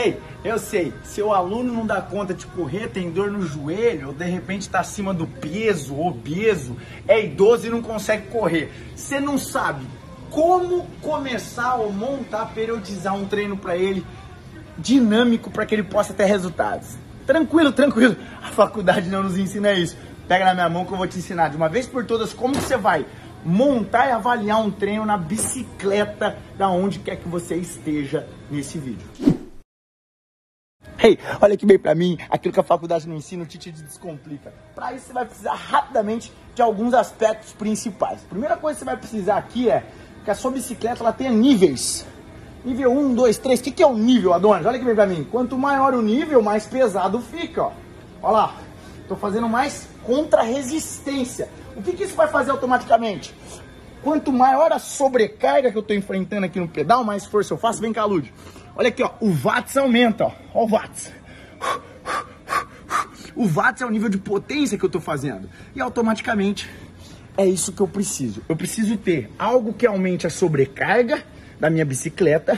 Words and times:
Hey, 0.00 0.16
eu 0.44 0.60
sei, 0.60 0.94
seu 1.02 1.34
aluno 1.34 1.72
não 1.72 1.84
dá 1.84 2.00
conta 2.00 2.32
de 2.32 2.46
correr, 2.46 2.86
tem 2.86 3.10
dor 3.10 3.32
no 3.32 3.44
joelho, 3.44 4.08
ou 4.08 4.14
de 4.14 4.26
repente 4.26 4.60
está 4.60 4.78
acima 4.78 5.12
do 5.12 5.26
peso, 5.26 5.98
obeso, 5.98 6.76
é 7.08 7.24
idoso 7.24 7.66
e 7.66 7.70
não 7.70 7.82
consegue 7.82 8.28
correr. 8.28 8.70
Você 8.94 9.18
não 9.18 9.36
sabe 9.36 9.84
como 10.30 10.86
começar 11.02 11.74
ou 11.74 11.92
montar, 11.92 12.46
periodizar 12.54 13.12
um 13.16 13.26
treino 13.26 13.56
para 13.56 13.76
ele 13.76 14.06
dinâmico 14.78 15.50
para 15.50 15.66
que 15.66 15.74
ele 15.74 15.82
possa 15.82 16.14
ter 16.14 16.26
resultados. 16.26 16.96
Tranquilo, 17.26 17.72
tranquilo. 17.72 18.16
A 18.40 18.52
faculdade 18.52 19.08
não 19.08 19.24
nos 19.24 19.36
ensina 19.36 19.72
isso. 19.72 19.96
Pega 20.28 20.44
na 20.44 20.54
minha 20.54 20.68
mão 20.68 20.84
que 20.84 20.92
eu 20.92 20.96
vou 20.96 21.08
te 21.08 21.18
ensinar 21.18 21.48
de 21.48 21.56
uma 21.56 21.68
vez 21.68 21.88
por 21.88 22.04
todas 22.04 22.32
como 22.32 22.54
você 22.54 22.76
vai 22.76 23.04
montar 23.44 24.06
e 24.06 24.12
avaliar 24.12 24.60
um 24.60 24.70
treino 24.70 25.04
na 25.04 25.18
bicicleta 25.18 26.38
da 26.56 26.68
onde 26.68 27.00
quer 27.00 27.16
que 27.16 27.28
você 27.28 27.56
esteja 27.56 28.28
nesse 28.48 28.78
vídeo. 28.78 29.37
Hey, 31.00 31.16
olha 31.40 31.56
que 31.56 31.64
bem 31.64 31.78
pra 31.78 31.94
mim, 31.94 32.18
aquilo 32.28 32.52
que 32.52 32.58
a 32.58 32.64
faculdade 32.64 33.08
não 33.08 33.14
ensina, 33.14 33.44
o 33.44 33.46
Titi 33.46 33.70
descomplica. 33.70 34.52
Para 34.74 34.92
isso 34.92 35.06
você 35.06 35.12
vai 35.12 35.24
precisar 35.24 35.54
rapidamente 35.54 36.32
de 36.56 36.60
alguns 36.60 36.92
aspectos 36.92 37.52
principais. 37.52 38.20
Primeira 38.22 38.56
coisa 38.56 38.74
que 38.74 38.80
você 38.80 38.84
vai 38.84 38.96
precisar 38.96 39.36
aqui 39.36 39.70
é 39.70 39.84
que 40.24 40.30
a 40.30 40.34
sua 40.34 40.50
bicicleta 40.50 41.04
ela 41.04 41.12
tenha 41.12 41.30
níveis. 41.30 42.04
Nível 42.64 42.90
1, 42.90 43.14
2, 43.14 43.38
3. 43.38 43.60
O 43.60 43.62
que, 43.62 43.70
que 43.70 43.82
é 43.82 43.86
o 43.86 43.94
nível, 43.94 44.34
Adonis? 44.34 44.66
Olha 44.66 44.76
que 44.76 44.84
bem 44.84 44.94
pra 44.96 45.06
mim. 45.06 45.22
Quanto 45.30 45.56
maior 45.56 45.94
o 45.94 46.02
nível, 46.02 46.42
mais 46.42 46.66
pesado 46.66 47.20
fica, 47.20 47.62
ó. 47.62 47.72
Olha 48.20 48.32
lá. 48.32 48.54
Tô 49.06 49.14
fazendo 49.14 49.48
mais 49.48 49.88
contra-resistência. 50.02 51.48
O 51.76 51.82
que, 51.82 51.92
que 51.92 52.02
isso 52.02 52.16
vai 52.16 52.26
fazer 52.26 52.50
automaticamente? 52.50 53.32
Quanto 54.02 54.32
maior 54.32 54.72
a 54.72 54.80
sobrecarga 54.80 55.70
que 55.70 55.78
eu 55.78 55.82
estou 55.82 55.96
enfrentando 55.96 56.44
aqui 56.44 56.58
no 56.58 56.66
pedal, 56.66 57.04
mais 57.04 57.24
força 57.24 57.54
eu 57.54 57.58
faço. 57.58 57.80
Vem 57.80 57.92
cá, 57.92 58.04
Lud. 58.04 58.32
Olha 58.78 58.90
aqui, 58.90 59.02
ó. 59.02 59.10
O 59.20 59.32
watts 59.32 59.76
aumenta, 59.76 60.26
ó. 60.26 60.32
Ó 60.54 60.64
o 60.64 60.68
watts. 60.68 61.12
O 63.34 63.44
watts 63.44 63.82
é 63.82 63.86
o 63.86 63.90
nível 63.90 64.08
de 64.08 64.18
potência 64.18 64.78
que 64.78 64.84
eu 64.84 64.88
estou 64.88 65.00
fazendo. 65.00 65.50
E 65.74 65.80
automaticamente 65.80 66.70
é 67.36 67.44
isso 67.44 67.72
que 67.72 67.80
eu 67.80 67.88
preciso. 67.88 68.40
Eu 68.48 68.54
preciso 68.56 68.96
ter 68.96 69.32
algo 69.36 69.72
que 69.72 69.84
aumente 69.84 70.28
a 70.28 70.30
sobrecarga 70.30 71.24
da 71.58 71.68
minha 71.68 71.84
bicicleta, 71.84 72.56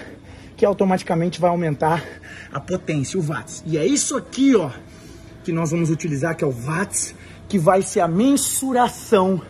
que 0.59 0.65
automaticamente 0.67 1.41
vai 1.41 1.49
aumentar 1.49 2.05
a 2.53 2.61
potência, 2.61 3.19
o 3.19 3.23
watts. 3.23 3.63
E 3.67 3.79
é 3.79 3.87
isso 3.87 4.15
aqui, 4.15 4.55
ó, 4.55 4.71
que 5.43 5.53
nós 5.53 5.71
vamos 5.71 5.89
utilizar, 5.89 6.37
que 6.37 6.45
é 6.45 6.47
o 6.47 6.53
watts, 6.53 7.15
que 7.49 7.59
vai 7.59 7.81
ser 7.81 8.01
a 8.01 8.09
mensuração 8.09 9.41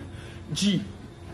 de 0.48 0.80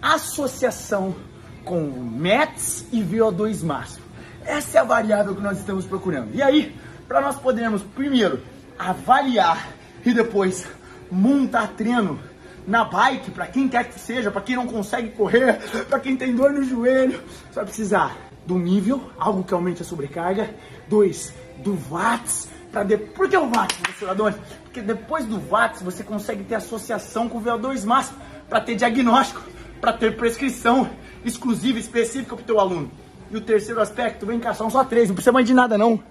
associação 0.01 1.15
com 1.63 1.83
METs 1.91 2.87
e 2.91 3.03
VO2 3.03 3.63
máximo. 3.63 4.06
Essa 4.47 4.79
é 4.79 4.81
a 4.81 4.85
variável 4.85 5.35
que 5.35 5.43
nós 5.43 5.59
estamos 5.59 5.85
procurando. 5.85 6.35
E 6.35 6.43
aí, 6.43 6.77
para 7.09 7.21
nós 7.21 7.37
podermos 7.37 7.83
primeiro 7.83 8.41
avaliar 8.79 9.75
e 10.05 10.13
depois 10.13 10.67
montar 11.11 11.69
treino 11.69 12.19
na 12.67 12.85
bike, 12.85 13.31
para 13.31 13.47
quem 13.47 13.69
quer 13.69 13.85
que 13.85 13.99
seja, 13.99 14.31
para 14.31 14.41
quem 14.41 14.57
não 14.57 14.67
consegue 14.67 15.11
correr, 15.11 15.59
para 15.89 16.01
quem 16.01 16.17
tem 16.17 16.35
dor 16.35 16.53
no 16.53 16.65
joelho, 16.65 17.21
vai 17.53 17.65
precisar 17.65 18.17
do 18.47 18.59
nível, 18.59 19.11
algo 19.19 19.43
que 19.43 19.53
aumente 19.53 19.83
a 19.83 19.85
sobrecarga. 19.85 20.51
Dois, 20.89 21.35
do 21.59 21.77
watts, 21.91 22.49
para 22.71 22.85
de... 22.85 22.97
Por 22.97 23.29
que 23.29 23.37
o 23.37 23.51
watts, 23.51 23.77
professor 23.79 24.35
Porque 24.63 24.81
depois 24.81 25.25
do 25.25 25.39
watts 25.39 25.83
você 25.83 26.05
consegue 26.05 26.45
ter 26.45 26.57
associação 26.57 27.29
com 27.29 27.39
o 27.39 27.43
VO2 27.43 27.85
máximo, 27.85 28.19
para 28.49 28.61
ter 28.61 28.77
diagnóstico, 28.77 29.43
para 29.81 29.93
ter 29.93 30.17
prescrição 30.17 30.89
exclusiva, 31.25 31.79
específica 31.79 32.37
para 32.37 32.43
o 32.43 32.47
teu 32.47 32.61
aluno. 32.61 32.91
E 33.31 33.37
o 33.37 33.41
terceiro 33.41 33.81
aspecto, 33.81 34.25
vem 34.25 34.39
cá, 34.39 34.55
são 34.55 34.71
só 34.71 34.85
três, 34.85 35.09
não 35.09 35.15
precisa 35.15 35.33
mais 35.33 35.47
de 35.47 35.55
nada 35.55 35.77
não. 35.77 36.03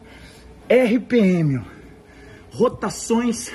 RPM, 0.70 1.64
rotações 2.52 3.52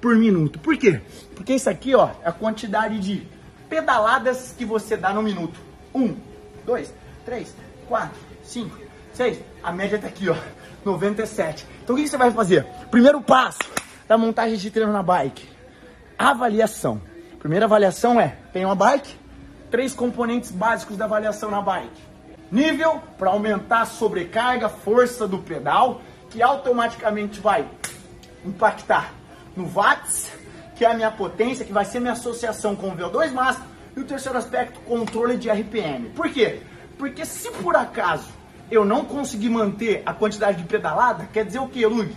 por 0.00 0.16
minuto. 0.16 0.58
Por 0.58 0.76
quê? 0.76 1.00
Porque 1.34 1.54
isso 1.54 1.68
aqui, 1.68 1.94
ó, 1.94 2.10
é 2.22 2.28
a 2.28 2.32
quantidade 2.32 2.98
de 2.98 3.26
pedaladas 3.68 4.54
que 4.56 4.64
você 4.64 4.96
dá 4.96 5.12
no 5.12 5.22
minuto. 5.22 5.58
Um, 5.94 6.14
dois, 6.64 6.92
três, 7.24 7.54
quatro, 7.88 8.18
cinco, 8.42 8.76
seis. 9.12 9.40
A 9.62 9.72
média 9.72 9.98
tá 9.98 10.06
aqui, 10.06 10.28
ó, 10.28 10.36
97. 10.84 11.66
Então 11.82 11.96
o 11.96 11.98
que 11.98 12.08
você 12.08 12.16
vai 12.16 12.30
fazer? 12.30 12.64
Primeiro 12.90 13.20
passo 13.20 13.58
da 14.06 14.16
montagem 14.18 14.56
de 14.56 14.70
treino 14.70 14.92
na 14.92 15.02
bike. 15.02 15.48
Avaliação. 16.18 17.00
Primeira 17.38 17.64
avaliação 17.64 18.20
é, 18.20 18.36
tem 18.52 18.64
uma 18.64 18.74
bike, 18.74 19.16
três 19.70 19.94
componentes 19.94 20.50
básicos 20.50 20.96
da 20.96 21.06
avaliação 21.06 21.50
na 21.50 21.62
bike. 21.62 22.09
Nível, 22.50 23.00
para 23.16 23.30
aumentar 23.30 23.82
a 23.82 23.86
sobrecarga, 23.86 24.68
força 24.68 25.28
do 25.28 25.38
pedal, 25.38 26.02
que 26.30 26.42
automaticamente 26.42 27.38
vai 27.38 27.68
impactar 28.44 29.12
no 29.56 29.66
watts, 29.66 30.30
que 30.74 30.84
é 30.84 30.90
a 30.90 30.94
minha 30.94 31.10
potência, 31.10 31.64
que 31.64 31.72
vai 31.72 31.84
ser 31.84 32.00
minha 32.00 32.12
associação 32.12 32.74
com 32.74 32.88
o 32.88 32.96
VO2 32.96 33.32
máximo, 33.32 33.66
e 33.96 34.00
o 34.00 34.04
terceiro 34.04 34.38
aspecto, 34.38 34.80
controle 34.80 35.36
de 35.36 35.50
RPM. 35.50 36.08
Por 36.10 36.30
quê? 36.30 36.60
Porque 36.98 37.24
se 37.24 37.50
por 37.52 37.76
acaso 37.76 38.28
eu 38.70 38.84
não 38.84 39.04
conseguir 39.04 39.48
manter 39.48 40.02
a 40.06 40.12
quantidade 40.12 40.58
de 40.58 40.64
pedalada, 40.64 41.28
quer 41.32 41.44
dizer 41.44 41.58
o 41.58 41.68
que, 41.68 41.84
Lug? 41.86 42.14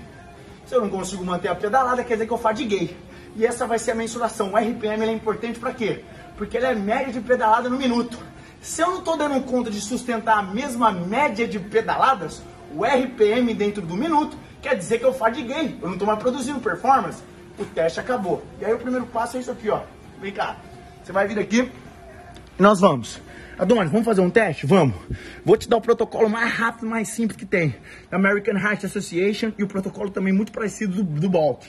Se 0.66 0.76
eu 0.76 0.82
não 0.82 0.90
consigo 0.90 1.24
manter 1.24 1.50
a 1.50 1.56
pedalada, 1.56 2.04
quer 2.04 2.14
dizer 2.14 2.28
que 2.28 2.34
eu 2.34 2.38
fadiguei. 2.38 2.96
E 3.36 3.46
essa 3.46 3.66
vai 3.66 3.80
ser 3.80 3.92
a 3.92 3.96
mensuração. 3.96 4.54
O 4.54 4.58
RPM 4.58 5.04
é 5.04 5.12
importante 5.12 5.60
para 5.60 5.74
quê? 5.74 6.04
Porque 6.38 6.58
ele 6.58 6.68
é 6.68 6.76
média 6.76 7.12
de 7.12 7.20
pedalada 7.20 7.70
no 7.70 7.78
minuto. 7.78 8.18
Se 8.64 8.82
eu 8.82 8.88
não 8.88 9.00
estou 9.00 9.16
dando 9.16 9.40
conta 9.42 9.70
de 9.70 9.80
sustentar 9.80 10.40
a 10.40 10.42
mesma 10.42 10.92
média 10.92 11.48
de 11.48 11.60
pedaladas, 11.60 12.42
o 12.74 12.84
RPM 12.84 13.54
dentro 13.54 13.82
do 13.82 13.96
minuto 13.96 14.36
quer 14.62 14.76
dizer 14.76 14.98
que 14.98 15.06
eu 15.06 15.14
fadiguei. 15.14 15.78
Eu 15.82 15.88
não 15.88 15.94
estou 15.94 16.08
mais 16.08 16.18
produzindo 16.18 16.60
performance 16.60 17.22
o 17.58 17.66
teste 17.66 18.00
acabou. 18.00 18.44
E 18.60 18.66
aí 18.66 18.74
o 18.74 18.80
primeiro 18.80 19.06
passo 19.06 19.38
é 19.38 19.40
isso 19.40 19.52
aqui, 19.52 19.70
ó. 19.70 19.82
Vem 20.20 20.32
cá. 20.32 20.58
Você 21.04 21.12
vai 21.12 21.28
vir 21.28 21.38
aqui 21.38 21.70
e 22.58 22.62
nós 22.62 22.80
vamos. 22.80 23.22
Adonis, 23.58 23.92
vamos 23.92 24.06
fazer 24.06 24.22
um 24.22 24.30
teste? 24.30 24.66
Vamos. 24.66 24.96
Vou 25.46 25.56
te 25.56 25.70
dar 25.70 25.78
o 25.78 25.82
protocolo 25.82 26.30
mais 26.30 26.52
rápido, 26.54 26.88
mais 26.88 27.10
simples 27.10 27.38
que 27.38 27.46
tem. 27.46 27.76
Da 28.10 28.18
American 28.18 28.56
Heart 28.56 28.86
Association 28.86 29.52
e 29.58 29.64
o 29.64 29.68
protocolo 29.68 30.10
também 30.10 30.34
muito 30.34 30.52
parecido 30.52 31.04
do, 31.04 31.28
do. 31.28 31.60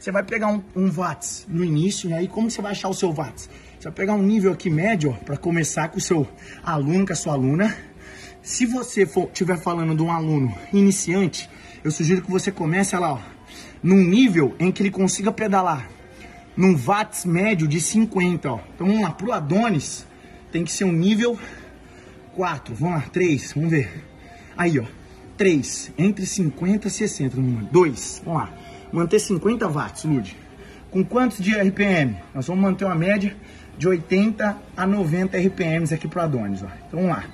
Você 0.00 0.10
vai 0.10 0.22
pegar 0.22 0.48
um, 0.48 0.62
um 0.74 0.90
watts 0.90 1.46
no 1.46 1.62
início, 1.62 2.08
e 2.08 2.14
aí 2.14 2.26
como 2.26 2.50
você 2.50 2.62
vai 2.62 2.72
achar 2.72 2.88
o 2.88 2.94
seu 2.94 3.12
watts? 3.12 3.50
Você 3.78 3.84
vai 3.84 3.92
pegar 3.92 4.14
um 4.14 4.22
nível 4.22 4.50
aqui 4.50 4.70
médio, 4.70 5.12
para 5.26 5.36
começar 5.36 5.88
com 5.90 5.98
o 5.98 6.00
seu 6.00 6.26
aluno, 6.64 7.06
com 7.06 7.12
a 7.12 7.16
sua 7.16 7.34
aluna. 7.34 7.76
Se 8.40 8.64
você 8.64 9.02
estiver 9.02 9.58
falando 9.58 9.94
de 9.94 10.00
um 10.02 10.10
aluno 10.10 10.56
iniciante, 10.72 11.50
eu 11.84 11.90
sugiro 11.90 12.22
que 12.22 12.30
você 12.30 12.50
comece 12.50 12.96
lá, 12.96 13.12
ó, 13.12 13.18
num 13.82 14.02
nível 14.02 14.56
em 14.58 14.72
que 14.72 14.82
ele 14.82 14.90
consiga 14.90 15.30
pedalar 15.30 15.90
num 16.56 16.74
watts 16.74 17.26
médio 17.26 17.68
de 17.68 17.78
50, 17.78 18.50
ó. 18.50 18.58
Então 18.74 18.86
vamos 18.86 19.02
lá, 19.02 19.10
pro 19.10 19.32
Adonis 19.32 20.06
tem 20.50 20.64
que 20.64 20.72
ser 20.72 20.84
um 20.84 20.92
nível 20.92 21.38
4, 22.36 22.74
vamos 22.74 22.94
lá, 22.94 23.02
3, 23.12 23.52
vamos 23.52 23.70
ver. 23.70 24.02
Aí, 24.56 24.78
ó, 24.78 24.84
3, 25.36 25.92
entre 25.98 26.24
50 26.24 26.88
e 26.88 26.90
60, 26.90 27.36
2, 27.70 28.22
vamos 28.24 28.40
lá. 28.40 28.69
Manter 28.92 29.18
50 29.18 29.68
watts, 29.68 30.04
Lud. 30.04 30.36
Com 30.90 31.04
quantos 31.04 31.38
de 31.38 31.54
RPM? 31.56 32.16
Nós 32.34 32.46
vamos 32.46 32.62
manter 32.62 32.84
uma 32.84 32.94
média 32.94 33.36
de 33.78 33.86
80 33.86 34.56
a 34.76 34.86
90 34.86 35.38
RPMs 35.38 35.94
aqui 35.94 36.08
pro 36.08 36.20
Adonis, 36.20 36.62
ó. 36.62 36.66
Então 36.88 37.00
vamos 37.00 37.16
lá. 37.16 37.24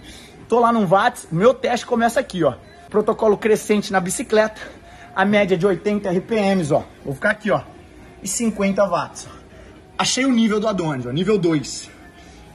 Tô 0.48 0.60
lá 0.60 0.72
no 0.72 0.86
watts, 0.86 1.28
meu 1.32 1.54
teste 1.54 1.86
começa 1.86 2.20
aqui, 2.20 2.44
ó. 2.44 2.54
Protocolo 2.90 3.36
crescente 3.36 3.92
na 3.92 4.00
bicicleta 4.00 4.60
a 5.16 5.24
média 5.24 5.56
de 5.56 5.66
80 5.66 6.10
RPMs, 6.10 6.70
ó. 6.72 6.84
Vou 7.02 7.14
ficar 7.14 7.30
aqui, 7.30 7.50
ó. 7.50 7.62
E 8.22 8.28
50 8.28 8.84
watts. 8.84 9.26
Achei 9.96 10.26
o 10.26 10.32
nível 10.32 10.60
do 10.60 10.68
Adonis, 10.68 11.06
ó, 11.06 11.10
nível 11.10 11.38
2. 11.38 11.90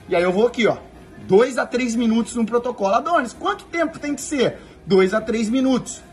E 0.08 0.16
aí 0.16 0.22
eu 0.22 0.32
vou 0.32 0.46
aqui, 0.46 0.68
ó. 0.68 0.78
2 1.28 1.58
a 1.58 1.66
3 1.66 1.96
minutos 1.96 2.36
no 2.36 2.46
protocolo. 2.46 2.94
Adonis, 2.94 3.34
quanto 3.34 3.66
tempo 3.66 3.98
tem 3.98 4.14
que 4.14 4.22
ser? 4.22 4.60
2 4.86 5.14
a 5.16 5.20
3 5.20 5.50
minutos. 5.50 6.04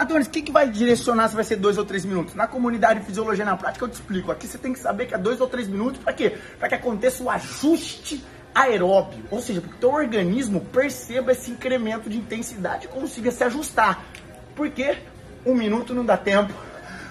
Adonis, 0.00 0.28
o 0.28 0.30
que, 0.30 0.40
que 0.40 0.50
vai 0.50 0.66
direcionar 0.66 1.28
se 1.28 1.34
vai 1.34 1.44
ser 1.44 1.56
2 1.56 1.76
ou 1.76 1.84
3 1.84 2.06
minutos? 2.06 2.34
Na 2.34 2.46
comunidade 2.46 3.00
Fisiologia 3.00 3.44
na 3.44 3.54
Prática 3.54 3.84
eu 3.84 3.88
te 3.90 3.92
explico. 3.92 4.32
Aqui 4.32 4.46
você 4.46 4.56
tem 4.56 4.72
que 4.72 4.78
saber 4.78 5.04
que 5.04 5.14
é 5.14 5.18
2 5.18 5.42
ou 5.42 5.46
3 5.46 5.68
minutos 5.68 6.02
para 6.02 6.14
quê? 6.14 6.38
Para 6.58 6.70
que 6.70 6.74
aconteça 6.74 7.22
o 7.22 7.28
ajuste 7.28 8.24
aeróbio. 8.54 9.22
Ou 9.30 9.42
seja, 9.42 9.60
para 9.60 9.68
que 9.68 9.76
o 9.76 9.78
teu 9.78 9.90
organismo 9.90 10.62
perceba 10.72 11.32
esse 11.32 11.50
incremento 11.50 12.08
de 12.08 12.16
intensidade 12.16 12.86
e 12.86 12.88
consiga 12.88 13.30
se 13.30 13.44
ajustar. 13.44 14.02
Por 14.56 14.70
quê? 14.70 14.96
Um 15.44 15.54
minuto 15.54 15.92
não 15.92 16.02
dá 16.02 16.16
tempo. 16.16 16.54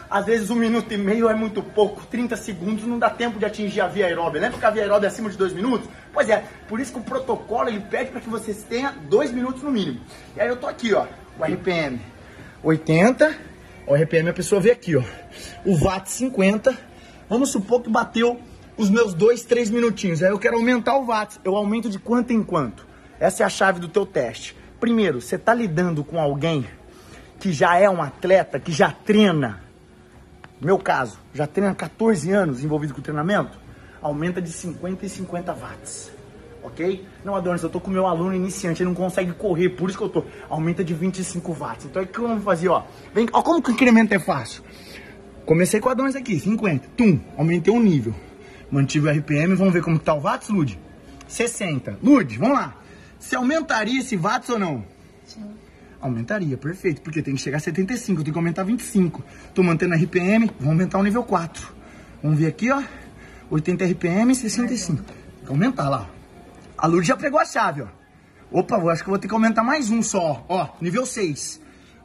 Às 0.09 0.25
vezes 0.25 0.50
um 0.50 0.56
minuto 0.56 0.92
e 0.92 0.97
meio 0.97 1.30
é 1.30 1.35
muito 1.35 1.62
pouco, 1.62 2.03
30 2.07 2.35
segundos 2.38 2.85
não 2.85 2.97
dá 2.97 3.12
tempo 3.12 3.38
de 3.38 3.45
atingir 3.45 3.81
a 3.81 3.88
via 3.88 4.07
aeróbia. 4.07 4.42
Lembra 4.42 4.57
que 4.57 4.65
a 4.65 4.71
via 4.71 4.81
aeróbia 4.81 5.06
é 5.06 5.09
acima 5.12 5.30
de 5.30 5.38
2 5.38 5.53
minutos? 5.53 5.88
Pois 6.12 6.27
é, 6.27 6.44
por 6.68 6.80
isso 6.80 6.92
que 6.92 6.97
o 6.97 7.03
protocolo 7.03 7.69
ele 7.69 7.81
pede 7.81 8.09
para 8.09 8.19
que 8.19 8.30
você 8.30 8.51
tenha 8.51 8.95
2 9.03 9.31
minutos 9.31 9.62
no 9.62 9.69
mínimo. 9.69 10.01
E 10.35 10.42
aí 10.42 10.47
eu 10.47 10.57
tô 10.57 10.65
aqui, 10.65 10.92
ó, 10.95 11.06
o 11.38 11.44
RPM 11.44 12.01
80, 12.63 13.35
o 13.88 13.95
RPM 13.95 14.29
a 14.29 14.33
pessoa 14.33 14.59
vê 14.59 14.71
aqui, 14.71 14.95
ó, 14.95 15.03
o 15.65 15.75
watt 15.83 16.09
50. 16.09 16.77
Vamos 17.29 17.51
supor 17.51 17.81
que 17.81 17.89
bateu 17.89 18.39
os 18.77 18.89
meus 18.89 19.13
2, 19.13 19.44
3 19.44 19.69
minutinhos. 19.69 20.23
Aí 20.23 20.29
eu 20.29 20.39
quero 20.39 20.56
aumentar 20.56 20.97
o 20.97 21.06
watts. 21.06 21.39
Eu 21.44 21.56
aumento 21.56 21.89
de 21.89 22.00
quanto 22.00 22.31
em 22.33 22.44
quanto? 22.44 22.88
Essa 23.19 23.44
é 23.44 23.45
a 23.45 23.50
chave 23.50 23.79
do 23.79 23.88
teu 23.88 24.06
teste. 24.06 24.56
Primeiro, 24.79 25.21
você 25.21 25.35
está 25.35 25.53
lidando 25.53 26.03
com 26.03 26.19
alguém 26.19 26.65
que 27.39 27.51
já 27.51 27.77
é 27.77 27.89
um 27.89 28.01
atleta, 28.01 28.59
que 28.59 28.71
já 28.71 28.91
treina, 28.91 29.61
meu 30.59 30.77
caso, 30.77 31.19
já 31.33 31.47
treina 31.47 31.73
14 31.73 32.31
anos 32.31 32.63
envolvido 32.63 32.94
com 32.94 33.01
treinamento, 33.01 33.57
aumenta 34.01 34.41
de 34.41 34.51
50 34.51 35.06
e 35.06 35.09
50 35.09 35.53
watts. 35.53 36.11
Ok? 36.61 37.06
Não, 37.23 37.35
Adonis, 37.35 37.63
eu 37.63 37.69
tô 37.69 37.79
com 37.79 37.89
meu 37.89 38.06
aluno 38.06 38.35
iniciante, 38.35 38.83
ele 38.83 38.89
não 38.89 38.95
consegue 38.95 39.31
correr, 39.31 39.69
por 39.69 39.89
isso 39.89 39.97
que 39.97 40.03
eu 40.03 40.09
tô. 40.09 40.23
Aumenta 40.50 40.83
de 40.83 40.94
25 40.94 41.53
watts. 41.53 41.85
Então, 41.85 42.03
o 42.03 42.07
que 42.07 42.19
eu 42.19 42.27
vou 42.27 42.39
fazer, 42.41 42.67
ó? 42.67 42.83
Vem, 43.13 43.27
ó, 43.31 43.41
como 43.41 43.61
que 43.61 43.71
o 43.71 43.73
incremento 43.73 44.13
é 44.13 44.19
fácil? 44.19 44.63
Comecei 45.45 45.79
com 45.79 45.89
o 45.89 45.91
Adonis 45.91 46.15
aqui, 46.15 46.39
50. 46.39 46.89
Tum, 46.95 47.19
aumentei 47.38 47.73
um 47.73 47.81
nível. 47.81 48.13
Mantive 48.69 49.07
o 49.07 49.11
RPM, 49.11 49.56
vamos 49.56 49.73
ver 49.73 49.81
como 49.81 49.97
tá 49.97 50.13
o 50.13 50.19
watts, 50.19 50.50
Lud? 50.50 50.77
60. 51.27 51.97
Lud, 52.03 52.38
vamos 52.38 52.57
lá. 52.57 52.75
Você 53.17 53.35
aumentaria 53.35 54.00
esse 54.00 54.15
watts 54.15 54.50
ou 54.50 54.59
não? 54.59 54.83
Sim. 55.25 55.44
Aumentaria, 56.01 56.56
perfeito, 56.56 57.01
porque 57.01 57.21
tem 57.21 57.35
que 57.35 57.41
chegar 57.41 57.57
a 57.57 57.59
75, 57.59 58.19
eu 58.19 58.23
tenho 58.23 58.33
que 58.33 58.39
aumentar 58.39 58.63
25. 58.63 59.23
Tô 59.53 59.63
mantendo 59.63 59.95
RPM, 59.95 60.50
vou 60.59 60.69
aumentar 60.69 60.97
o 60.97 61.03
nível 61.03 61.23
4. 61.23 61.73
Vamos 62.21 62.38
ver 62.38 62.47
aqui, 62.47 62.71
ó. 62.71 62.81
80 63.50 63.85
RPM, 63.85 64.33
65. 64.35 65.03
Tem 65.03 65.15
que 65.45 65.51
aumentar 65.51 65.89
lá. 65.89 66.09
A 66.81 66.88
Lourdes 66.88 67.08
já 67.08 67.18
pregou 67.18 67.40
a 67.40 67.46
chave, 67.46 67.81
ó. 67.81 67.88
Opa, 68.52 68.78
eu 68.78 68.90
acho 68.90 69.04
que 69.04 69.10
vou 69.10 69.20
ter 69.20 69.28
que 69.28 69.34
aumentar 69.34 69.64
mais 69.64 69.90
um 69.90 70.02
só, 70.02 70.46
ó. 70.48 70.70
Nível 70.80 71.06
6. 71.06 71.62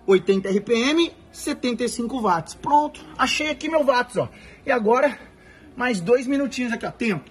80 0.07 0.51
RPM, 0.51 1.13
75 1.33 2.21
watts. 2.21 2.55
Pronto, 2.55 3.01
achei 3.17 3.49
aqui 3.49 3.69
meu 3.69 3.85
watts, 3.85 4.17
ó. 4.17 4.29
E 4.67 4.73
agora, 4.73 5.17
mais 5.77 6.01
dois 6.01 6.27
minutinhos 6.27 6.73
aqui, 6.73 6.85
ó. 6.85 6.91
Tempo. 6.91 7.31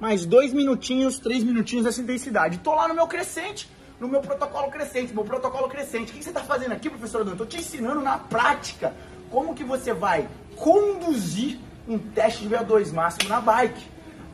Mais 0.00 0.24
dois 0.24 0.52
minutinhos, 0.52 1.18
três 1.18 1.42
minutinhos 1.42 1.84
dessa 1.84 2.00
intensidade. 2.00 2.58
Tô 2.58 2.74
lá 2.74 2.86
no 2.88 2.94
meu 2.94 3.06
crescente 3.06 3.68
no 4.00 4.08
meu 4.08 4.20
protocolo 4.20 4.70
crescente, 4.70 5.14
meu 5.14 5.24
protocolo 5.24 5.68
crescente. 5.68 6.12
O 6.12 6.14
que 6.14 6.22
você 6.22 6.30
está 6.30 6.42
fazendo 6.42 6.72
aqui, 6.72 6.90
professor 6.90 7.20
Adão? 7.20 7.32
Estou 7.32 7.46
te 7.46 7.58
ensinando 7.58 8.00
na 8.00 8.18
prática 8.18 8.92
como 9.30 9.54
que 9.54 9.64
você 9.64 9.92
vai 9.92 10.28
conduzir 10.56 11.58
um 11.88 11.98
teste 11.98 12.46
de 12.46 12.54
VO2 12.54 12.92
máximo 12.92 13.28
na 13.28 13.40
bike, 13.40 13.82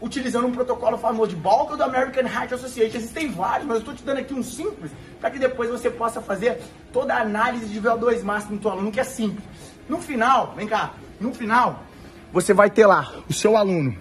utilizando 0.00 0.46
um 0.46 0.52
protocolo 0.52 0.96
famoso 0.96 1.30
de 1.30 1.36
Bulk 1.36 1.76
do 1.76 1.82
American 1.82 2.24
Heart 2.24 2.52
Association. 2.52 2.96
Existem 2.96 3.30
vários, 3.30 3.66
mas 3.66 3.76
eu 3.76 3.80
estou 3.80 3.94
te 3.94 4.02
dando 4.02 4.18
aqui 4.18 4.32
um 4.32 4.42
simples 4.42 4.90
para 5.20 5.30
que 5.30 5.38
depois 5.38 5.68
você 5.68 5.90
possa 5.90 6.20
fazer 6.20 6.60
toda 6.92 7.14
a 7.14 7.20
análise 7.20 7.66
de 7.66 7.80
VO2 7.80 8.22
máximo 8.22 8.56
do 8.56 8.62
seu 8.62 8.70
aluno, 8.70 8.90
que 8.90 9.00
é 9.00 9.04
simples. 9.04 9.44
No 9.88 9.98
final, 9.98 10.54
vem 10.56 10.66
cá, 10.66 10.94
no 11.20 11.34
final, 11.34 11.84
você 12.32 12.54
vai 12.54 12.70
ter 12.70 12.86
lá 12.86 13.12
o 13.28 13.32
seu 13.32 13.56
aluno, 13.56 13.96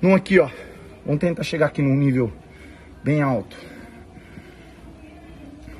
num 0.00 0.14
aqui, 0.14 0.38
ó. 0.38 0.48
Vamos 1.04 1.20
tentar 1.20 1.42
chegar 1.42 1.66
aqui 1.66 1.82
num 1.82 1.96
nível 1.96 2.32
bem 3.02 3.20
alto. 3.20 3.56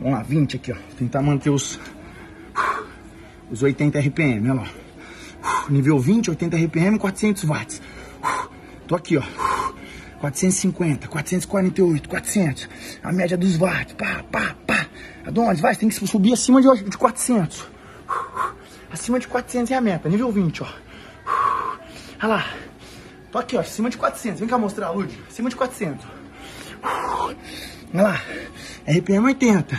Vamos 0.01 0.19
lá, 0.19 0.23
20 0.23 0.57
aqui, 0.57 0.73
ó. 0.73 0.77
Tentar 0.99 1.23
manter 1.23 1.51
os, 1.51 1.79
os 3.51 3.63
80 3.63 3.99
RPM, 4.01 4.51
olha 4.51 4.61
lá. 4.63 4.69
Nível 5.69 5.99
20, 5.99 6.31
80 6.31 6.57
RPM, 6.57 6.99
400 6.99 7.45
watts. 7.45 7.83
Tô 8.89 8.95
aqui, 8.95 9.19
ó. 9.19 9.23
450, 10.19 11.09
448, 11.09 12.09
400. 12.09 12.69
A 13.03 13.13
média 13.13 13.37
dos 13.37 13.57
watts. 13.59 13.93
Pá, 13.93 14.25
pá, 14.33 14.57
pá. 14.67 14.87
Adonis, 15.27 15.61
vai, 15.61 15.77
tem 15.77 15.91
que 15.91 15.95
subir 15.95 16.33
acima 16.33 16.63
de, 16.63 16.85
de 16.85 16.97
400. 16.97 17.69
Acima 18.91 19.21
de 19.21 19.29
400 19.29 19.71
é 19.71 19.75
a 19.75 19.81
meta. 19.83 20.09
Nível 20.09 20.33
20, 20.33 20.63
ó. 20.63 20.67
Olha 22.23 22.29
lá. 22.29 22.47
Tô 23.31 23.39
aqui, 23.39 23.57
ó. 23.59 23.61
Acima 23.61 23.91
de 23.91 23.99
400. 23.99 24.41
Vem 24.41 24.49
cá 24.49 24.57
mostrar, 24.57 24.91
Lud. 24.91 25.13
Acima 25.29 25.51
de 25.51 25.57
400. 25.57 26.07
Olha 27.93 28.03
lá. 28.03 28.23
RPM 28.87 29.27
80. 29.27 29.79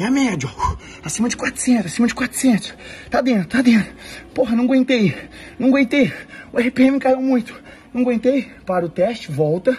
É 0.00 0.04
a 0.04 0.10
média, 0.10 0.50
ó. 0.52 0.76
Acima 1.04 1.28
de 1.28 1.36
400, 1.36 1.86
acima 1.86 2.08
de 2.08 2.14
400. 2.14 2.74
Tá 3.08 3.20
dentro, 3.20 3.48
tá 3.48 3.62
dentro. 3.62 3.92
Porra, 4.34 4.56
não 4.56 4.64
aguentei. 4.64 5.16
Não 5.60 5.68
aguentei. 5.68 6.12
O 6.52 6.58
RPM 6.58 6.98
caiu 6.98 7.22
muito. 7.22 7.67
Não 7.92 8.02
aguentei. 8.02 8.50
Para 8.66 8.84
o 8.84 8.88
teste, 8.88 9.30
volta 9.30 9.76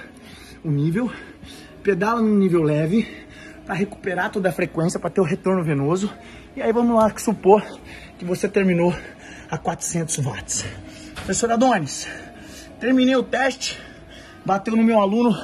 o 0.64 0.70
nível. 0.70 1.12
Pedala 1.84 2.22
no 2.22 2.36
nível 2.36 2.62
leve 2.64 3.08
para 3.66 3.76
recuperar 3.76 4.32
toda 4.32 4.50
a 4.50 4.52
frequência, 4.52 5.00
para 5.00 5.12
ter 5.12 5.22
o 5.22 5.24
retorno 5.24 5.64
venoso. 5.64 6.12
E 6.56 6.62
aí 6.62 6.74
vamos 6.74 6.96
lá 6.96 7.14
supor 7.18 7.64
que 8.18 8.26
você 8.26 8.48
terminou 8.48 8.94
a 9.50 9.58
400 9.58 10.18
watts. 10.18 10.66
Professor 11.14 11.52
Adonis, 11.52 12.08
terminei 12.80 13.16
o 13.16 13.24
teste, 13.24 13.80
bateu 14.44 14.76
no 14.76 14.84
meu 14.84 15.00
aluno 15.00 15.38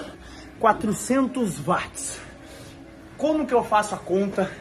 400 0.59 1.59
watts. 1.59 2.19
Como 3.15 3.45
que 3.45 3.53
eu 3.53 3.63
faço 3.63 3.94
a 3.94 3.97
conta 4.00 4.51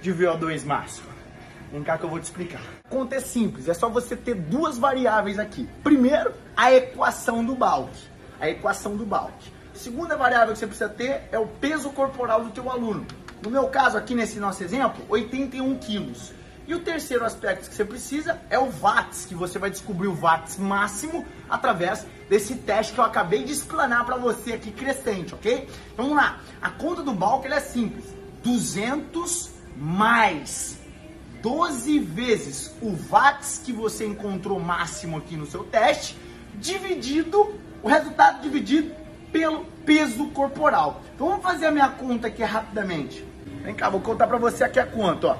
de 0.00 0.12
VO2 0.14 0.64
máximo? 0.64 1.07
Vem 1.70 1.82
cá 1.82 1.98
que 1.98 2.04
eu 2.04 2.08
vou 2.08 2.18
te 2.18 2.24
explicar. 2.24 2.60
A 2.84 2.88
conta 2.88 3.16
é 3.16 3.20
simples, 3.20 3.68
é 3.68 3.74
só 3.74 3.88
você 3.88 4.16
ter 4.16 4.34
duas 4.34 4.78
variáveis 4.78 5.38
aqui. 5.38 5.68
Primeiro, 5.82 6.32
a 6.56 6.72
equação 6.72 7.44
do 7.44 7.54
balde. 7.54 8.10
A 8.40 8.48
equação 8.48 8.96
do 8.96 9.04
balde. 9.04 9.52
Segunda 9.74 10.16
variável 10.16 10.54
que 10.54 10.58
você 10.58 10.66
precisa 10.66 10.88
ter 10.88 11.28
é 11.30 11.38
o 11.38 11.46
peso 11.46 11.90
corporal 11.90 12.42
do 12.42 12.50
teu 12.50 12.70
aluno. 12.70 13.06
No 13.42 13.50
meu 13.50 13.68
caso, 13.68 13.96
aqui 13.96 14.14
nesse 14.14 14.40
nosso 14.40 14.64
exemplo, 14.64 15.04
81 15.08 15.78
quilos. 15.78 16.32
E 16.66 16.74
o 16.74 16.80
terceiro 16.80 17.24
aspecto 17.24 17.68
que 17.68 17.74
você 17.74 17.84
precisa 17.84 18.40
é 18.50 18.58
o 18.58 18.68
watts, 18.68 19.24
que 19.24 19.34
você 19.34 19.58
vai 19.58 19.70
descobrir 19.70 20.08
o 20.08 20.14
watts 20.14 20.58
máximo 20.58 21.24
através 21.48 22.04
desse 22.28 22.56
teste 22.56 22.92
que 22.92 23.00
eu 23.00 23.04
acabei 23.04 23.42
de 23.44 23.52
explanar 23.52 24.04
para 24.04 24.16
você 24.16 24.52
aqui 24.52 24.70
crescente, 24.70 25.34
ok? 25.34 25.66
Então, 25.92 26.06
vamos 26.06 26.16
lá. 26.16 26.40
A 26.60 26.70
conta 26.70 27.02
do 27.02 27.12
bulk 27.12 27.46
é 27.46 27.60
simples. 27.60 28.04
200 28.42 29.50
mais 29.76 30.78
12 31.42 31.98
vezes 31.98 32.72
o 32.80 32.90
watts 32.90 33.60
que 33.64 33.72
você 33.72 34.06
encontrou 34.06 34.58
máximo 34.58 35.18
aqui 35.18 35.36
no 35.36 35.46
seu 35.46 35.64
teste, 35.64 36.16
dividido, 36.54 37.54
o 37.82 37.88
resultado 37.88 38.42
dividido 38.42 38.92
pelo 39.32 39.64
peso 39.84 40.26
corporal. 40.28 41.02
Então 41.14 41.28
vamos 41.28 41.42
fazer 41.42 41.66
a 41.66 41.70
minha 41.70 41.88
conta 41.88 42.28
aqui 42.28 42.42
rapidamente. 42.42 43.24
Vem 43.62 43.74
cá, 43.74 43.88
vou 43.88 44.00
contar 44.00 44.26
para 44.26 44.38
você 44.38 44.64
aqui 44.64 44.80
a 44.80 44.86
conta, 44.86 45.28
ó. 45.28 45.36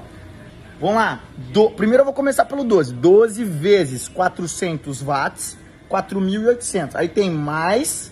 Vamos 0.79 0.95
lá. 0.95 1.21
Do, 1.51 1.71
primeiro 1.71 2.01
eu 2.01 2.05
vou 2.05 2.13
começar 2.13 2.45
pelo 2.45 2.63
12. 2.63 2.93
12 2.93 3.43
vezes 3.43 4.07
400 4.07 5.01
watts, 5.01 5.57
4.800. 5.89 6.91
Aí 6.95 7.09
tem 7.09 7.29
mais, 7.29 8.11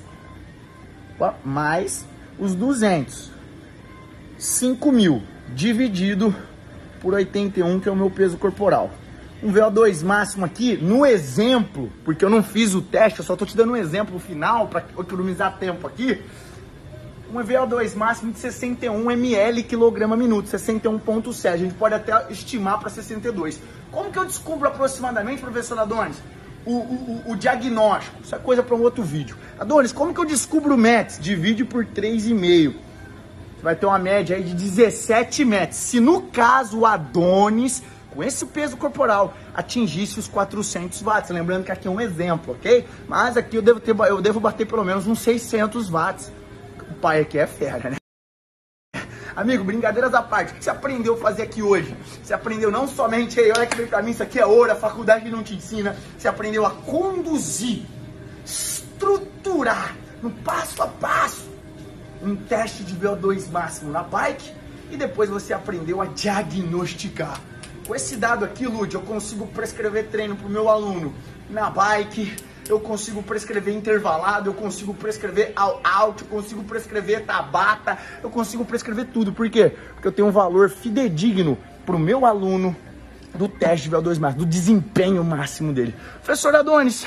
mais 1.45 2.05
os 2.37 2.53
200. 2.53 3.31
5 4.37 4.91
mil 4.91 5.23
dividido 5.55 6.35
por 6.99 7.13
81, 7.13 7.79
que 7.79 7.89
é 7.89 7.91
o 7.91 7.95
meu 7.95 8.09
peso 8.09 8.37
corporal. 8.37 8.91
Um 9.43 9.53
VO2 9.53 10.03
máximo 10.03 10.45
aqui, 10.45 10.77
no 10.77 11.05
exemplo, 11.05 11.91
porque 12.03 12.25
eu 12.25 12.29
não 12.29 12.41
fiz 12.41 12.73
o 12.73 12.81
teste, 12.81 13.19
eu 13.19 13.25
só 13.25 13.33
estou 13.33 13.47
te 13.47 13.55
dando 13.55 13.73
um 13.73 13.75
exemplo 13.75 14.19
final 14.19 14.67
para 14.67 14.83
economizar 14.97 15.57
tempo 15.57 15.85
aqui 15.85 16.23
um 17.33 17.43
VO2 17.43 17.95
máximo 17.95 18.31
de 18.31 18.39
61 18.39 19.11
ml 19.11 19.63
quilograma 19.63 20.15
minuto, 20.15 20.47
61.7. 20.47 21.53
A 21.53 21.57
gente 21.57 21.73
pode 21.73 21.95
até 21.95 22.31
estimar 22.31 22.79
para 22.79 22.89
62. 22.89 23.59
Como 23.91 24.11
que 24.11 24.19
eu 24.19 24.25
descubro 24.25 24.67
aproximadamente, 24.67 25.41
professor 25.41 25.77
Adonis, 25.79 26.17
o, 26.65 26.71
o, 26.71 27.23
o, 27.27 27.35
diagnóstico? 27.35 28.21
Isso 28.23 28.35
é 28.35 28.37
coisa 28.37 28.63
para 28.63 28.75
um 28.75 28.81
outro 28.81 29.03
vídeo. 29.03 29.35
Adonis, 29.59 29.91
como 29.91 30.13
que 30.13 30.19
eu 30.19 30.25
descubro 30.25 30.75
o 30.75 30.77
METS? 30.77 31.19
Divide 31.19 31.65
por 31.65 31.85
3,5. 31.85 32.75
Vai 33.67 33.75
ter 33.75 33.85
uma 33.85 33.99
média 33.99 34.37
aí 34.37 34.45
de 34.45 34.53
17 34.53 35.43
METs. 35.43 35.75
Se 35.75 35.99
no 35.99 36.21
caso 36.21 36.79
o 36.79 36.85
Adonis, 36.85 37.83
com 38.11 38.23
esse 38.23 38.45
peso 38.45 38.77
corporal, 38.77 39.33
atingisse 39.53 40.17
os 40.17 40.25
400 40.25 41.01
watts. 41.01 41.29
Lembrando 41.31 41.65
que 41.65 41.71
aqui 41.73 41.85
é 41.85 41.91
um 41.91 41.99
exemplo, 41.99 42.53
ok? 42.53 42.87
Mas 43.09 43.35
aqui 43.35 43.57
eu 43.57 43.61
devo, 43.61 43.81
ter, 43.81 43.93
eu 43.93 44.21
devo 44.21 44.39
bater 44.39 44.65
pelo 44.65 44.85
menos 44.85 45.05
uns 45.05 45.19
600 45.19 45.89
watts 45.89 46.31
o 46.89 46.93
pai 46.93 47.19
aqui 47.19 47.37
é 47.37 47.45
fera, 47.45 47.89
né? 47.89 47.97
Amigo, 49.35 49.65
brincadeiras 49.65 50.13
à 50.13 50.21
parte, 50.21 50.53
o 50.53 50.55
que 50.55 50.63
você 50.63 50.69
aprendeu 50.69 51.15
a 51.15 51.17
fazer 51.17 51.41
aqui 51.41 51.61
hoje? 51.61 51.93
Você 52.23 52.33
aprendeu 52.33 52.71
não 52.71 52.87
somente, 52.87 53.37
olha 53.51 53.67
que 53.67 53.75
vem 53.75 53.87
pra 53.87 54.01
mim, 54.01 54.11
isso 54.11 54.23
aqui 54.23 54.39
é 54.39 54.45
ouro, 54.45 54.71
a 54.71 54.75
faculdade 54.75 55.29
não 55.29 55.43
te 55.43 55.55
ensina. 55.55 55.93
Você 56.17 56.29
aprendeu 56.29 56.65
a 56.65 56.71
conduzir, 56.71 57.85
estruturar, 58.45 59.93
no 60.23 60.31
passo 60.31 60.81
a 60.81 60.87
passo, 60.87 61.56
um 62.21 62.35
teste 62.35 62.83
de 62.83 62.95
VO2 62.95 63.49
máximo 63.51 63.91
na 63.91 64.03
bike 64.03 64.51
e 64.91 64.97
depois 64.97 65.29
você 65.29 65.53
aprendeu 65.53 66.01
a 66.01 66.05
diagnosticar. 66.05 67.39
Com 67.85 67.95
esse 67.95 68.17
dado 68.17 68.43
aqui, 68.43 68.67
Lud, 68.67 68.93
eu 68.93 69.01
consigo 69.01 69.47
prescrever 69.47 70.07
treino 70.07 70.35
pro 70.35 70.49
meu 70.49 70.69
aluno 70.69 71.13
na 71.49 71.69
bike, 71.69 72.35
eu 72.67 72.79
consigo 72.79 73.23
prescrever 73.23 73.73
intervalado, 73.73 74.49
eu 74.49 74.53
consigo 74.53 74.93
prescrever 74.93 75.53
alto, 75.55 76.25
eu 76.25 76.27
consigo 76.27 76.63
prescrever 76.63 77.25
tabata, 77.25 77.97
eu 78.21 78.29
consigo 78.29 78.65
prescrever 78.65 79.05
tudo. 79.05 79.31
Por 79.31 79.49
quê? 79.49 79.73
Porque 79.93 80.07
eu 80.07 80.11
tenho 80.11 80.27
um 80.27 80.31
valor 80.31 80.69
fidedigno 80.69 81.57
para 81.85 81.95
o 81.95 81.99
meu 81.99 82.25
aluno 82.25 82.75
do 83.33 83.47
teste 83.47 83.89
de 83.89 83.95
VO2 83.95 84.19
máximo, 84.19 84.43
do 84.43 84.45
desempenho 84.45 85.23
máximo 85.23 85.71
dele. 85.71 85.95
Professor 86.23 86.55
Adonis, 86.55 87.05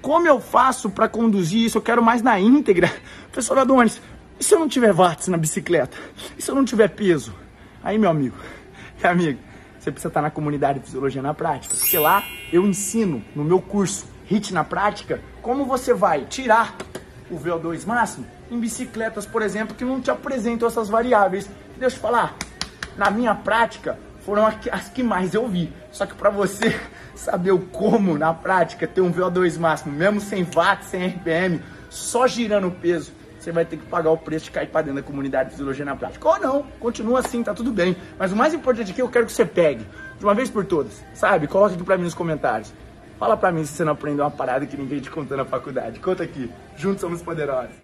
como 0.00 0.26
eu 0.26 0.40
faço 0.40 0.90
para 0.90 1.08
conduzir 1.08 1.64
isso? 1.64 1.78
Eu 1.78 1.82
quero 1.82 2.02
mais 2.02 2.22
na 2.22 2.38
íntegra. 2.38 2.92
Professor 3.32 3.58
Adonis, 3.58 4.00
e 4.42 4.44
se 4.44 4.56
eu 4.56 4.58
não 4.58 4.68
tiver 4.68 4.92
watts 4.92 5.28
na 5.28 5.36
bicicleta? 5.36 5.96
E 6.36 6.42
se 6.42 6.50
eu 6.50 6.56
não 6.56 6.64
tiver 6.64 6.88
peso? 6.88 7.32
Aí, 7.80 7.96
meu 7.96 8.10
amigo, 8.10 8.34
amiga, 9.00 9.38
você 9.78 9.92
precisa 9.92 10.08
estar 10.08 10.20
na 10.20 10.32
comunidade 10.32 10.80
de 10.80 10.86
Fisiologia 10.86 11.22
na 11.22 11.32
Prática. 11.32 11.76
Porque 11.76 11.96
lá 11.96 12.24
eu 12.52 12.66
ensino 12.66 13.24
no 13.36 13.44
meu 13.44 13.62
curso 13.62 14.04
HIT 14.26 14.52
na 14.52 14.64
Prática 14.64 15.20
como 15.40 15.64
você 15.64 15.94
vai 15.94 16.24
tirar 16.24 16.76
o 17.30 17.38
VO2 17.38 17.86
máximo 17.86 18.26
em 18.50 18.58
bicicletas, 18.58 19.24
por 19.24 19.42
exemplo, 19.42 19.76
que 19.76 19.84
não 19.84 20.00
te 20.00 20.10
apresentam 20.10 20.66
essas 20.66 20.88
variáveis. 20.88 21.48
Deixa 21.78 21.94
eu 21.94 22.00
falar, 22.00 22.34
na 22.96 23.12
minha 23.12 23.36
prática 23.36 23.96
foram 24.26 24.44
as 24.44 24.88
que 24.88 25.04
mais 25.04 25.34
eu 25.34 25.46
vi. 25.46 25.72
Só 25.92 26.04
que 26.04 26.16
para 26.16 26.30
você 26.30 26.76
saber 27.14 27.52
o 27.52 27.60
como 27.60 28.18
na 28.18 28.34
prática 28.34 28.88
ter 28.88 29.02
um 29.02 29.12
VO2 29.12 29.56
máximo, 29.56 29.92
mesmo 29.92 30.20
sem 30.20 30.42
watts, 30.42 30.88
sem 30.88 31.06
RPM, 31.06 31.62
só 31.88 32.26
girando 32.26 32.66
o 32.66 32.72
peso, 32.72 33.21
você 33.42 33.52
vai 33.52 33.64
ter 33.64 33.76
que 33.76 33.86
pagar 33.86 34.10
o 34.10 34.16
preço 34.16 34.46
de 34.46 34.50
cair 34.52 34.68
para 34.68 34.82
dentro 34.82 35.00
da 35.00 35.06
comunidade 35.06 35.46
de 35.46 35.50
fisiologia 35.52 35.84
na 35.84 35.96
prática. 35.96 36.28
Ou 36.28 36.38
não, 36.38 36.62
continua 36.78 37.20
assim, 37.20 37.42
tá 37.42 37.52
tudo 37.52 37.72
bem. 37.72 37.96
Mas 38.18 38.32
o 38.32 38.36
mais 38.36 38.54
importante 38.54 38.92
aqui, 38.92 39.02
eu 39.02 39.08
quero 39.08 39.26
que 39.26 39.32
você 39.32 39.44
pegue, 39.44 39.84
de 40.18 40.24
uma 40.24 40.34
vez 40.34 40.48
por 40.48 40.64
todas, 40.64 41.04
sabe? 41.12 41.46
Coloca 41.46 41.74
aqui 41.74 41.82
para 41.82 41.96
mim 41.96 42.04
nos 42.04 42.14
comentários. 42.14 42.72
Fala 43.18 43.36
para 43.36 43.52
mim 43.52 43.64
se 43.64 43.72
você 43.72 43.84
não 43.84 43.92
aprendeu 43.92 44.24
uma 44.24 44.30
parada 44.30 44.66
que 44.66 44.76
ninguém 44.76 45.00
te 45.00 45.10
contou 45.10 45.36
na 45.36 45.44
faculdade. 45.44 46.00
Conta 46.00 46.22
aqui. 46.22 46.50
Juntos 46.76 47.00
somos 47.00 47.22
poderosos. 47.22 47.76